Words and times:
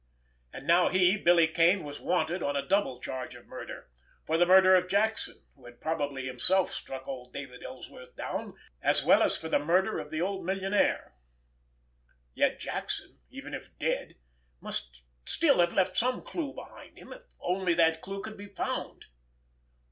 And 0.51 0.65
now 0.65 0.87
he, 0.89 1.15
Billy 1.15 1.47
Kane, 1.47 1.83
was 1.83 1.99
"wanted" 1.99 2.41
on 2.41 2.55
a 2.55 2.67
double 2.67 2.99
charge 2.99 3.35
of 3.35 3.45
murder—for 3.45 4.35
the 4.35 4.47
murder 4.47 4.73
of 4.73 4.87
Jackson, 4.87 5.43
who 5.55 5.65
had 5.67 5.79
probably 5.79 6.25
himself 6.25 6.71
struck 6.71 7.07
old 7.07 7.31
David 7.31 7.61
Ellsworth 7.63 8.15
down, 8.15 8.55
as 8.81 9.03
well 9.05 9.21
as 9.21 9.37
for 9.37 9.47
the 9.47 9.59
murderer 9.59 9.99
of 9.99 10.09
the 10.09 10.19
old 10.19 10.43
millionaire! 10.43 11.13
Yet 12.33 12.57
Jackson, 12.59 13.19
even 13.29 13.53
if 13.53 13.77
dead, 13.77 14.15
must 14.59 15.03
still 15.25 15.59
have 15.59 15.73
left 15.73 15.95
some 15.95 16.23
clue 16.23 16.51
behind 16.51 16.97
him, 16.97 17.13
if 17.13 17.21
only 17.39 17.75
that 17.75 18.01
clue 18.01 18.23
could 18.23 18.37
be 18.37 18.47
found. 18.47 19.05